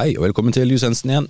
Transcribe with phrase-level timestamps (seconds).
[0.00, 1.26] Hei og velkommen til Jusensen igjen.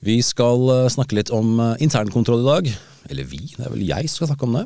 [0.00, 2.70] Vi skal eh, snakke litt om eh, internkontroll i dag.
[3.12, 4.62] Eller vi, det er vel jeg som skal snakke om det.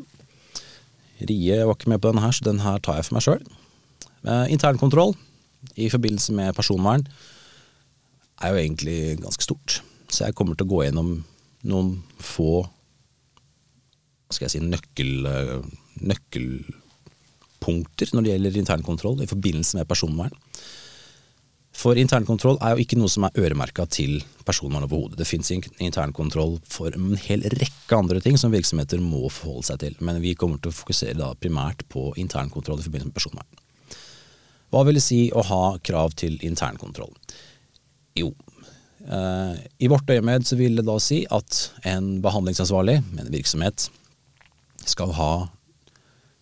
[1.26, 3.42] Rie var ikke med på denne her, så den her tar jeg for meg sjøl.
[4.54, 5.10] Internkontroll
[5.74, 7.02] i forbindelse med personvern
[8.38, 9.82] er jo egentlig ganske stort.
[10.06, 11.10] Så jeg kommer til å gå gjennom
[11.66, 11.90] noen
[12.22, 15.66] få hva skal jeg si, nøkkel, eh,
[16.12, 20.34] nøkkelpunkter når det gjelder internkontroll i forbindelse med personvern.
[21.82, 25.16] For internkontroll er jo ikke noe som er øremerka til personvern overhodet.
[25.18, 29.96] Det fins internkontroll for en hel rekke andre ting som virksomheter må forholde seg til.
[29.98, 33.58] Men vi kommer til å fokusere primært på internkontroll i forbindelse med personvern.
[34.70, 37.10] Hva vil det si å ha krav til internkontroll?
[38.16, 38.30] Jo,
[39.02, 43.88] eh, i vårt øyemed så vil det da si at en behandlingsansvarlig en virksomhet
[44.86, 45.32] skal ha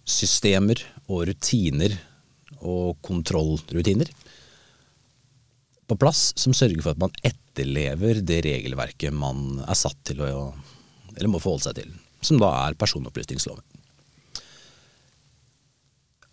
[0.04, 1.96] systemer og rutiner
[2.60, 4.12] og kontrollrutiner
[5.90, 10.30] på plass som sørger for at man etterlever det regelverket man er satt til å
[11.16, 11.92] eller må forholde seg til,
[12.24, 13.64] som da er personopplysningsloven.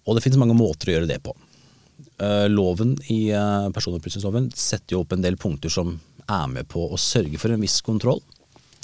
[0.08, 1.34] Og det finnes mange måter å gjøre det på.
[2.24, 5.98] Eh, loven i eh, personopplysningsloven setter jo opp en del punkter som
[6.28, 8.22] er med på å sørge for en viss kontroll.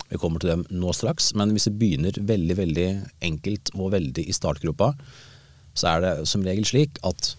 [0.09, 2.87] Vi kommer til dem nå straks, men hvis vi begynner veldig veldig
[3.29, 4.91] enkelt og veldig i startgropa,
[5.73, 7.33] så er det som regel slik at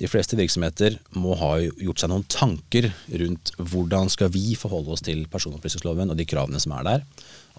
[0.00, 2.88] de fleste virksomheter må ha gjort seg noen tanker
[3.22, 7.04] rundt hvordan skal vi forholde oss til personopplysningsloven og de kravene som er der.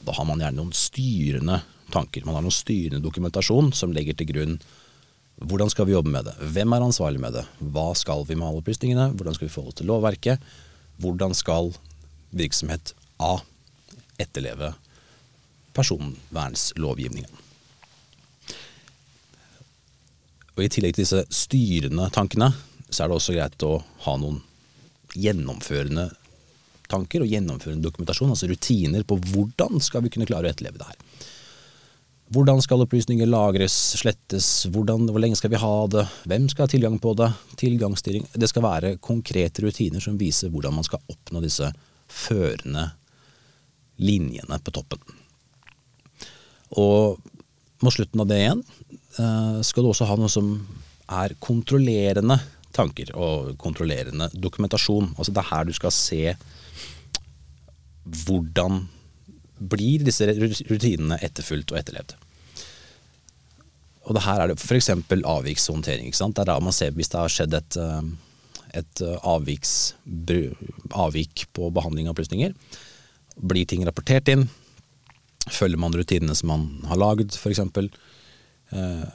[0.04, 1.62] Da har man gjerne noen styrende
[1.94, 2.26] tanker.
[2.28, 4.58] Man har noen styrende dokumentasjon som legger til grunn
[5.36, 8.48] hvordan skal vi jobbe med det, hvem er ansvarlig med det, hva skal vi med
[8.48, 10.46] alle opplysningene, hvordan skal vi forholde oss til lovverket,
[11.04, 11.74] hvordan skal
[12.36, 13.38] virksomhet A
[14.20, 14.74] etterleve
[15.76, 17.45] personvernslovgivningen.
[20.56, 22.52] Og I tillegg til disse styrende tankene,
[22.90, 24.40] så er det også greit å ha noen
[25.16, 26.10] gjennomførende
[26.92, 30.90] tanker og gjennomførende dokumentasjon, altså rutiner på hvordan skal vi kunne klare å etterleve det
[30.90, 31.00] her.
[32.36, 36.72] Hvordan skal opplysninger lagres, slettes, hvordan, hvor lenge skal vi ha det, hvem skal ha
[36.72, 37.28] tilgang på det,
[37.62, 41.70] tilgangsstyring Det skal være konkrete rutiner som viser hvordan man skal oppnå disse
[42.10, 42.88] førende
[44.02, 45.02] linjene på toppen.
[46.82, 47.22] Og
[47.86, 48.66] mot slutten av det igjen
[49.16, 50.50] Eh, skal du også ha noe som
[51.16, 52.38] er kontrollerende
[52.76, 55.14] tanker og kontrollerende dokumentasjon.
[55.16, 56.36] Altså det er her du skal se
[58.26, 58.84] hvordan
[59.72, 62.18] blir disse rutinene etterfulgt og etterlevd.
[64.06, 64.92] Og det her er det f.eks.
[64.92, 66.10] avvikshåndtering.
[66.10, 66.36] ikke sant?
[66.36, 68.12] Det er da man ser hvis det har skjedd et, eh,
[68.82, 69.96] et avviks,
[70.92, 72.54] avvik på behandling av opplysninger.
[73.40, 74.50] Blir ting rapportert inn?
[75.52, 77.62] Følger man rutinene som man har lagd, f.eks.?
[78.74, 79.06] Eh,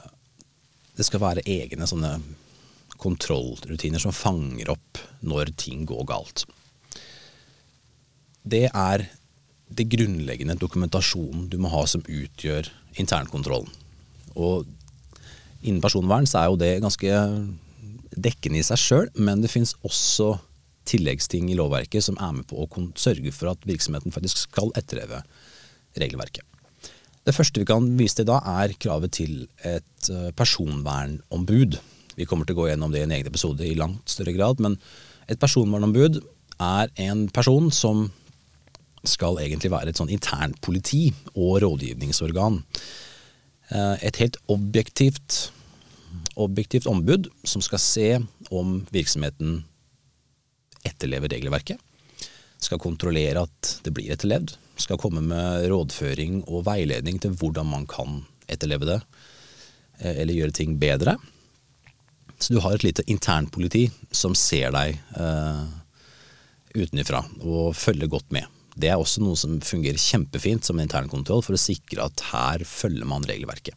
[0.95, 2.15] det skal være egne sånne
[3.01, 6.45] kontrollrutiner som fanger opp når ting går galt.
[8.41, 9.07] Det er
[9.71, 12.69] det grunnleggende dokumentasjonen du må ha som utgjør
[13.01, 13.71] internkontrollen.
[14.35, 14.67] Og
[15.61, 17.19] innen personvern så er jo det ganske
[18.11, 20.33] dekkende i seg sjøl, men det fins også
[20.89, 25.21] tilleggsting i lovverket som er med på å sørge for at virksomheten faktisk skal etterleve
[25.99, 26.45] regelverket.
[27.21, 31.77] Det første vi kan vise til da, er kravet til et eh, personvernombud.
[32.17, 34.61] Vi kommer til å gå gjennom det i en egen episode i langt større grad,
[34.63, 34.79] men
[35.29, 36.17] et personvernombud
[36.61, 38.07] er en person som
[39.07, 42.59] skal egentlig være et sånn internpoliti og rådgivningsorgan.
[43.69, 45.51] Eh, et helt objektivt,
[46.35, 48.09] objektivt ombud som skal se
[48.49, 49.61] om virksomheten
[50.89, 51.77] etterlever regelverket.
[52.61, 57.85] Skal kontrollere at det blir etterlevd skal komme med rådføring og veiledning til hvordan man
[57.89, 58.99] kan etterleve det,
[59.99, 61.17] eh, eller gjøre ting bedre.
[62.41, 65.61] Så du har et lite internpoliti som ser deg eh,
[66.73, 68.47] utenfra og følger godt med.
[68.75, 73.07] Det er også noe som fungerer kjempefint som internkontroll for å sikre at her følger
[73.07, 73.75] man regelverket.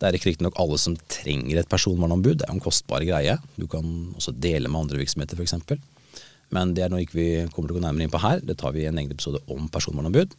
[0.00, 3.36] Det er ikke riktignok alle som trenger et personvernombud, det er en kostbar greie.
[3.60, 3.84] Du kan
[4.16, 5.58] også dele med andre virksomheter f.eks.
[6.54, 8.40] Men det er noe ikke vi kommer til å gå nærmere inn på her.
[8.42, 10.34] Det tar vi i en egen episode om personvernombud.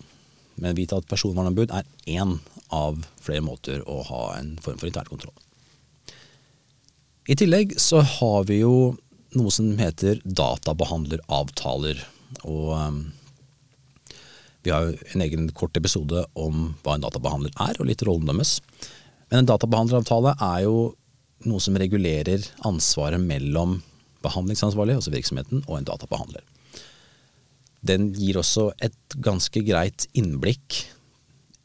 [0.61, 2.37] Men vit at personvernombud er én
[2.75, 5.35] av flere måter å ha en form for internkontroll.
[7.31, 8.75] I tillegg så har vi jo
[9.37, 12.01] noe som heter databehandleravtaler.
[12.43, 13.03] Og um,
[14.65, 18.27] vi har jo en egen kort episode om hva en databehandler er, og litt rollen
[18.33, 18.57] deres.
[19.29, 20.75] Men en databehandleravtale er jo
[21.47, 23.79] noe som regulerer ansvaret mellom
[24.23, 26.43] behandlingsansvarlig, altså virksomheten, og en databehandler.
[27.81, 30.83] Den gir også et ganske greit innblikk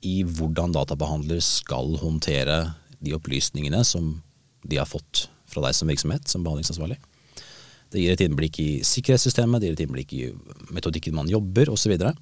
[0.07, 2.61] i hvordan databehandler skal håndtere
[3.05, 4.17] de opplysningene som
[4.67, 6.99] de har fått fra deg som virksomhet, som behandlingsansvarlig.
[7.93, 10.25] Det gir et innblikk i sikkerhetssystemet, det gir et innblikk i
[10.75, 11.87] metodikken man jobber osv.
[11.87, 12.15] Så, videre.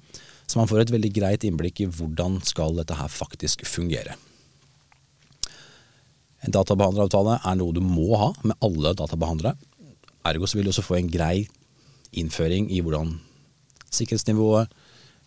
[0.45, 4.13] så man får et veldig greit innblikk i hvordan skal dette her faktisk fungere.
[6.45, 9.55] En databehandleravtale er noe du må ha med alle databehandlere.
[10.25, 11.45] Ergo så vil du også få en grei
[12.15, 13.13] innføring i hvordan
[13.93, 14.71] sikkerhetsnivået,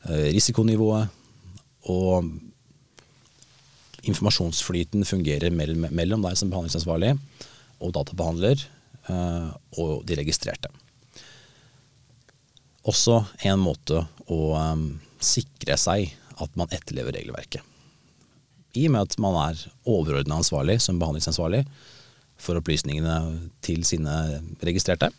[0.08, 1.08] eh, risikonivået
[1.88, 2.26] og
[4.08, 7.14] informasjonsflyten fungerer mellom deg som behandlingsansvarlig
[7.78, 8.62] og databehandler
[9.08, 9.48] eh,
[9.78, 10.70] og de registrerte.
[12.88, 14.00] Også en måte
[14.32, 14.86] å um,
[15.20, 17.60] sikre seg at man etterlever regelverket.
[18.78, 21.64] I og med at man er overordna ansvarlig som behandlingsansvarlig
[22.38, 23.16] for opplysningene
[23.64, 24.14] til sine
[24.64, 25.10] registrerte,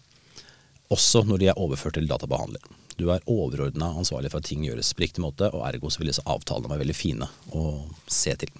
[0.90, 2.64] også når de er overført til databehandler.
[3.00, 6.12] Du er overordna ansvarlig for at ting gjøres på riktig måte, og ergo så vil
[6.12, 7.70] disse avtalene være veldig fine å
[8.12, 8.52] se til.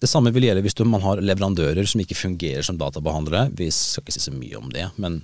[0.00, 3.50] Det samme vil gjelde hvis man har leverandører som ikke fungerer som databehandlere.
[3.56, 5.20] Vi skal ikke si så mye om det, men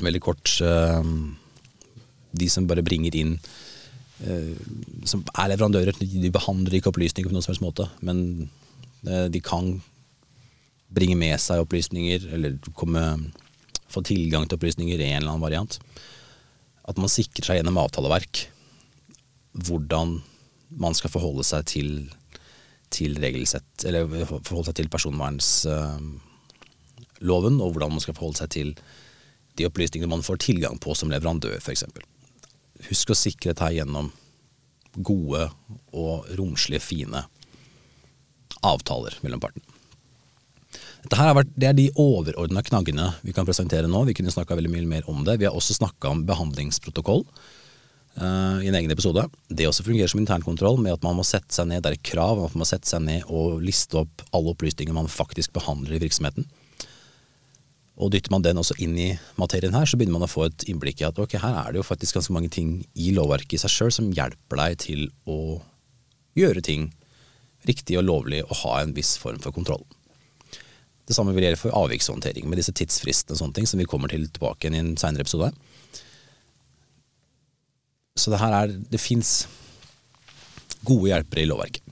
[0.00, 1.02] veldig kort uh,
[2.32, 4.54] De som bare bringer inn uh,
[5.04, 8.22] Som er leverandører, de behandler ikke opplysninger på noen som helst måte, men
[9.08, 9.74] uh, de kan
[10.92, 13.02] bringe med seg opplysninger, eller komme,
[13.92, 15.78] få tilgang til opplysninger i en eller annen variant.
[16.88, 18.46] At man sikrer seg gjennom avtaleverk
[19.52, 20.18] hvordan
[20.82, 21.94] man skal forholde seg til
[22.92, 24.04] til regelsett, eller
[24.44, 26.20] forholde seg til personvernsloven,
[27.24, 28.74] og hvordan man skal forholde seg til
[29.56, 31.84] de opplysningene man får tilgang på som leverandør, f.eks.
[32.90, 34.12] Husk å sikre dette gjennom
[35.00, 35.48] gode
[35.96, 37.24] og romslige, fine
[38.62, 39.71] avtaler mellom partene.
[41.12, 43.98] Dette her vært, det er de overordna knaggene vi kan presentere nå.
[44.08, 45.34] Vi kunne snakka veldig mye mer om det.
[45.42, 47.20] Vi har også snakka om behandlingsprotokoll
[48.16, 49.26] uh, i en egen episode.
[49.52, 52.08] Det også fungerer som internkontroll med at man må sette seg ned, det er et
[52.14, 56.00] krav at man må sette seg ned og liste opp alle opplysninger man faktisk behandler
[56.00, 56.48] i virksomheten.
[58.00, 60.64] Og dytter man den også inn i materien her, så begynner man å få et
[60.72, 63.66] innblikk i at ok, her er det jo faktisk ganske mange ting i lovverket i
[63.66, 65.58] seg sjøl som hjelper deg til å
[66.40, 66.94] gjøre ting
[67.68, 69.84] riktig og lovlig og ha en viss form for kontroll.
[71.08, 74.12] Det samme vil gjelde for avvikshåndtering med disse tidsfristene og sånne ting, som vi kommer
[74.12, 75.50] til tilbake i en seinere episode.
[78.18, 79.46] Så det her er Det fins
[80.84, 81.82] gode hjelpere i lovverket.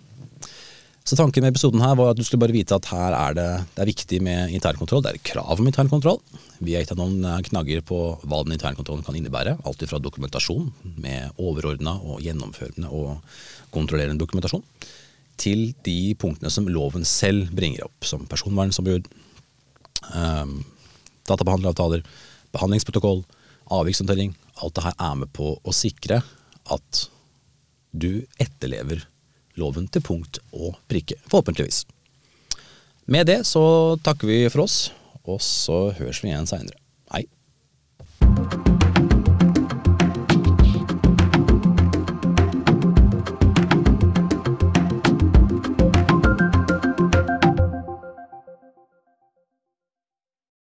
[1.10, 3.46] Så tanken med episoden her var at du skulle bare vite at her er det,
[3.74, 5.02] det er viktig med internkontroll.
[5.02, 6.20] Det er krav om internkontroll.
[6.60, 9.56] Vi har gitt deg noen eh, knagger på hva den internkontrollen kan innebære.
[9.66, 10.68] Alt fra dokumentasjon
[11.02, 13.24] med overordna og gjennomførende og
[13.74, 14.62] kontrollerende dokumentasjon,
[15.40, 19.08] til de punktene som loven selv bringer opp, som personvernsombud,
[20.12, 20.58] um,
[21.28, 22.04] databehandleravtaler,
[22.54, 23.22] behandlingsprotokoll,
[23.70, 26.20] avvikshåndtering, alt det her er med på å sikre
[26.70, 27.06] at
[27.90, 29.06] du etterlever
[29.60, 31.84] loven til punkt og prikke, forhåpentligvis.
[33.10, 34.90] Med det så takker vi for oss,
[35.26, 36.79] og så høres vi igjen seinere.